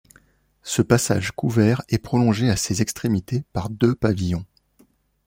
[0.63, 4.47] Ce passage couvert est prolongé à ses extrémités par deux pavillons.